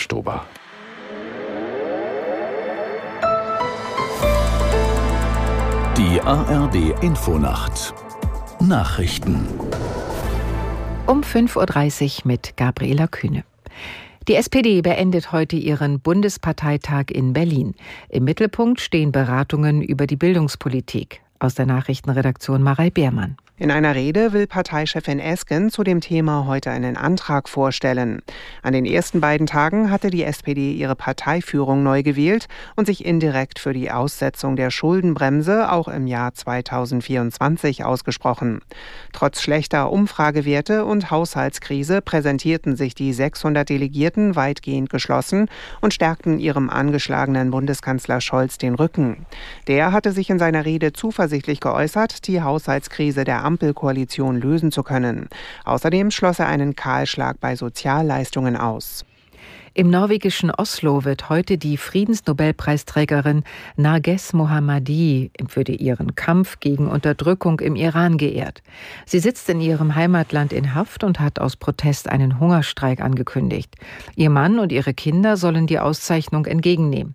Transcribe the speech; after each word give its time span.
Stober. 0.00 0.46
Die 5.96 6.20
ARD 6.22 7.02
Infonacht 7.02 7.94
Nachrichten 8.60 9.46
um 11.06 11.20
5.30 11.22 12.20
Uhr 12.20 12.22
mit 12.24 12.56
Gabriela 12.56 13.08
Kühne. 13.08 13.44
Die 14.28 14.36
SPD 14.36 14.80
beendet 14.80 15.32
heute 15.32 15.56
ihren 15.56 16.00
Bundesparteitag 16.00 17.06
in 17.10 17.32
Berlin. 17.32 17.74
Im 18.08 18.24
Mittelpunkt 18.24 18.80
stehen 18.80 19.12
Beratungen 19.12 19.82
über 19.82 20.06
die 20.06 20.16
Bildungspolitik. 20.16 21.20
Aus 21.40 21.54
der 21.56 21.66
Nachrichtenredaktion 21.66 22.62
Marei 22.62 22.90
Beermann. 22.90 23.36
In 23.60 23.70
einer 23.70 23.94
Rede 23.94 24.32
will 24.32 24.46
Parteichefin 24.46 25.18
Esken 25.18 25.68
zu 25.68 25.84
dem 25.84 26.00
Thema 26.00 26.46
heute 26.46 26.70
einen 26.70 26.96
Antrag 26.96 27.46
vorstellen. 27.46 28.22
An 28.62 28.72
den 28.72 28.86
ersten 28.86 29.20
beiden 29.20 29.46
Tagen 29.46 29.90
hatte 29.90 30.08
die 30.08 30.24
SPD 30.24 30.72
ihre 30.72 30.96
Parteiführung 30.96 31.82
neu 31.82 32.02
gewählt 32.02 32.48
und 32.74 32.86
sich 32.86 33.04
indirekt 33.04 33.58
für 33.58 33.74
die 33.74 33.90
Aussetzung 33.90 34.56
der 34.56 34.70
Schuldenbremse 34.70 35.70
auch 35.70 35.88
im 35.88 36.06
Jahr 36.06 36.32
2024 36.32 37.84
ausgesprochen. 37.84 38.62
Trotz 39.12 39.42
schlechter 39.42 39.92
Umfragewerte 39.92 40.86
und 40.86 41.10
Haushaltskrise 41.10 42.00
präsentierten 42.00 42.76
sich 42.76 42.94
die 42.94 43.12
600 43.12 43.68
Delegierten 43.68 44.36
weitgehend 44.36 44.88
geschlossen 44.88 45.50
und 45.82 45.92
stärkten 45.92 46.38
ihrem 46.38 46.70
angeschlagenen 46.70 47.50
Bundeskanzler 47.50 48.22
Scholz 48.22 48.56
den 48.56 48.74
Rücken. 48.74 49.26
Der 49.66 49.92
hatte 49.92 50.12
sich 50.12 50.30
in 50.30 50.38
seiner 50.38 50.64
Rede 50.64 50.94
zuversichtlich 50.94 51.60
geäußert, 51.60 52.26
die 52.26 52.40
Haushaltskrise 52.40 53.24
der 53.24 53.49
Ampelkoalition 53.50 54.40
lösen 54.40 54.70
zu 54.70 54.84
können. 54.84 55.28
Außerdem 55.64 56.12
schloss 56.12 56.38
er 56.38 56.46
einen 56.46 56.76
Kahlschlag 56.76 57.40
bei 57.40 57.56
Sozialleistungen 57.56 58.56
aus. 58.56 59.04
Im 59.72 59.88
norwegischen 59.88 60.50
Oslo 60.50 61.04
wird 61.04 61.28
heute 61.28 61.56
die 61.56 61.76
Friedensnobelpreisträgerin 61.76 63.44
Narges 63.76 64.32
Mohammadi 64.32 65.30
für 65.48 65.62
ihren 65.62 66.16
Kampf 66.16 66.58
gegen 66.58 66.88
Unterdrückung 66.88 67.60
im 67.60 67.76
Iran 67.76 68.18
geehrt. 68.18 68.62
Sie 69.06 69.20
sitzt 69.20 69.48
in 69.48 69.60
ihrem 69.60 69.94
Heimatland 69.94 70.52
in 70.52 70.74
Haft 70.74 71.04
und 71.04 71.20
hat 71.20 71.38
aus 71.38 71.56
Protest 71.56 72.08
einen 72.08 72.40
Hungerstreik 72.40 73.00
angekündigt. 73.00 73.76
Ihr 74.16 74.30
Mann 74.30 74.58
und 74.58 74.72
ihre 74.72 74.92
Kinder 74.92 75.36
sollen 75.36 75.68
die 75.68 75.78
Auszeichnung 75.78 76.46
entgegennehmen. 76.46 77.14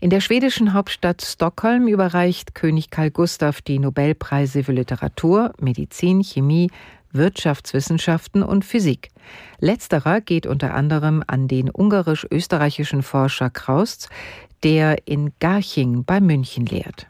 In 0.00 0.10
der 0.10 0.20
schwedischen 0.20 0.72
Hauptstadt 0.72 1.22
Stockholm 1.22 1.86
überreicht 1.88 2.54
König 2.54 2.90
Karl 2.90 3.10
Gustav 3.10 3.60
die 3.62 3.78
Nobelpreise 3.78 4.64
für 4.64 4.72
Literatur, 4.72 5.52
Medizin, 5.60 6.22
Chemie, 6.22 6.70
Wirtschaftswissenschaften 7.12 8.42
und 8.42 8.64
Physik. 8.64 9.10
Letzterer 9.58 10.20
geht 10.20 10.46
unter 10.46 10.74
anderem 10.74 11.22
an 11.26 11.48
den 11.48 11.70
ungarisch-österreichischen 11.70 13.02
Forscher 13.02 13.50
Kraust, 13.50 14.08
der 14.62 15.06
in 15.06 15.32
Garching 15.40 16.04
bei 16.04 16.20
München 16.20 16.66
lehrt. 16.66 17.08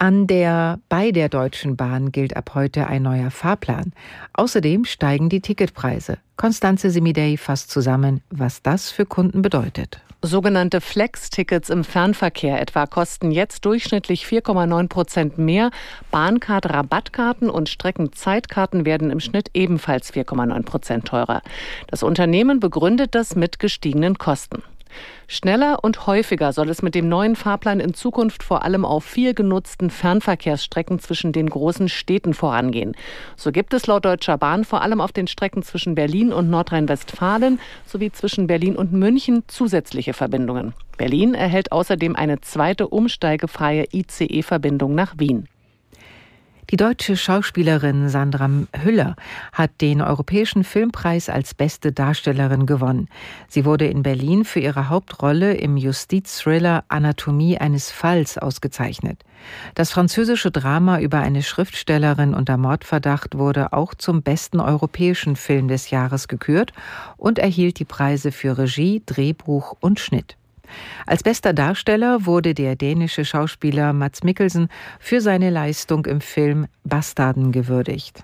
An 0.00 0.28
der 0.28 0.78
bei 0.88 1.10
der 1.10 1.28
Deutschen 1.28 1.76
Bahn 1.76 2.12
gilt 2.12 2.36
ab 2.36 2.52
heute 2.54 2.86
ein 2.86 3.02
neuer 3.02 3.32
Fahrplan. 3.32 3.92
Außerdem 4.32 4.84
steigen 4.84 5.28
die 5.28 5.40
Ticketpreise. 5.40 6.18
Konstanze 6.36 6.90
Semidey 6.90 7.36
fasst 7.36 7.72
zusammen, 7.72 8.20
was 8.30 8.62
das 8.62 8.92
für 8.92 9.06
Kunden 9.06 9.42
bedeutet. 9.42 10.00
Sogenannte 10.22 10.80
Flex-Tickets 10.80 11.68
im 11.68 11.82
Fernverkehr 11.82 12.60
etwa 12.60 12.86
kosten 12.86 13.32
jetzt 13.32 13.64
durchschnittlich 13.64 14.24
4,9 14.24 14.88
Prozent 14.88 15.38
mehr. 15.38 15.70
Bahncard, 16.12 16.72
Rabattkarten 16.72 17.50
und 17.50 17.68
Streckenzeitkarten 17.68 18.86
werden 18.86 19.10
im 19.10 19.18
Schnitt 19.18 19.50
ebenfalls 19.54 20.12
4,9 20.14 20.62
Prozent 20.62 21.06
teurer. 21.06 21.42
Das 21.88 22.04
Unternehmen 22.04 22.60
begründet 22.60 23.16
das 23.16 23.34
mit 23.34 23.58
gestiegenen 23.58 24.16
Kosten. 24.16 24.62
Schneller 25.26 25.78
und 25.82 26.06
häufiger 26.06 26.52
soll 26.52 26.68
es 26.70 26.82
mit 26.82 26.94
dem 26.94 27.08
neuen 27.08 27.36
Fahrplan 27.36 27.80
in 27.80 27.94
Zukunft 27.94 28.42
vor 28.42 28.64
allem 28.64 28.84
auf 28.84 29.04
viel 29.04 29.34
genutzten 29.34 29.90
Fernverkehrsstrecken 29.90 30.98
zwischen 30.98 31.32
den 31.32 31.48
großen 31.48 31.88
Städten 31.88 32.34
vorangehen. 32.34 32.96
So 33.36 33.52
gibt 33.52 33.74
es 33.74 33.86
laut 33.86 34.04
Deutscher 34.04 34.38
Bahn 34.38 34.64
vor 34.64 34.82
allem 34.82 35.00
auf 35.00 35.12
den 35.12 35.26
Strecken 35.26 35.62
zwischen 35.62 35.94
Berlin 35.94 36.32
und 36.32 36.50
Nordrhein-Westfalen 36.50 37.60
sowie 37.84 38.12
zwischen 38.12 38.46
Berlin 38.46 38.76
und 38.76 38.92
München 38.92 39.44
zusätzliche 39.48 40.12
Verbindungen. 40.12 40.74
Berlin 40.96 41.34
erhält 41.34 41.72
außerdem 41.72 42.16
eine 42.16 42.40
zweite 42.40 42.88
umsteigefreie 42.88 43.86
ICE-Verbindung 43.92 44.94
nach 44.94 45.14
Wien. 45.18 45.48
Die 46.70 46.76
deutsche 46.76 47.16
Schauspielerin 47.16 48.10
Sandra 48.10 48.50
Hüller 48.82 49.16
hat 49.54 49.80
den 49.80 50.02
Europäischen 50.02 50.64
Filmpreis 50.64 51.30
als 51.30 51.54
beste 51.54 51.92
Darstellerin 51.92 52.66
gewonnen. 52.66 53.08
Sie 53.48 53.64
wurde 53.64 53.86
in 53.86 54.02
Berlin 54.02 54.44
für 54.44 54.60
ihre 54.60 54.90
Hauptrolle 54.90 55.54
im 55.54 55.78
Justizthriller 55.78 56.84
Anatomie 56.88 57.56
eines 57.56 57.90
Falls 57.90 58.36
ausgezeichnet. 58.36 59.24
Das 59.74 59.92
französische 59.92 60.50
Drama 60.50 61.00
über 61.00 61.20
eine 61.20 61.42
Schriftstellerin 61.42 62.34
unter 62.34 62.58
Mordverdacht 62.58 63.38
wurde 63.38 63.72
auch 63.72 63.94
zum 63.94 64.22
besten 64.22 64.60
europäischen 64.60 65.36
Film 65.36 65.68
des 65.68 65.88
Jahres 65.88 66.28
gekürt 66.28 66.74
und 67.16 67.38
erhielt 67.38 67.78
die 67.78 67.86
Preise 67.86 68.30
für 68.30 68.58
Regie, 68.58 69.02
Drehbuch 69.06 69.74
und 69.80 70.00
Schnitt. 70.00 70.37
Als 71.06 71.22
bester 71.22 71.52
Darsteller 71.52 72.26
wurde 72.26 72.54
der 72.54 72.76
dänische 72.76 73.24
Schauspieler 73.24 73.92
Mats 73.92 74.22
Mikkelsen 74.22 74.68
für 74.98 75.20
seine 75.20 75.50
Leistung 75.50 76.06
im 76.06 76.20
Film 76.20 76.66
Bastarden 76.84 77.52
gewürdigt. 77.52 78.22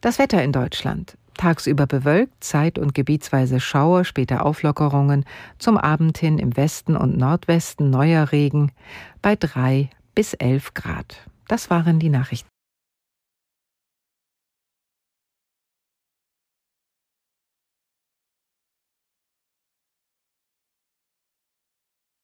Das 0.00 0.18
Wetter 0.18 0.42
in 0.42 0.52
Deutschland. 0.52 1.16
Tagsüber 1.38 1.86
bewölkt, 1.86 2.42
zeit- 2.42 2.78
und 2.78 2.94
gebietsweise 2.94 3.60
Schauer, 3.60 4.04
später 4.04 4.44
Auflockerungen, 4.44 5.24
zum 5.58 5.78
Abend 5.78 6.18
hin 6.18 6.38
im 6.38 6.56
Westen 6.56 6.96
und 6.96 7.16
Nordwesten 7.16 7.90
neuer 7.90 8.32
Regen 8.32 8.72
bei 9.22 9.36
drei 9.36 9.88
bis 10.14 10.34
elf 10.34 10.74
Grad. 10.74 11.16
Das 11.46 11.70
waren 11.70 11.98
die 12.00 12.10
Nachrichten. 12.10 12.47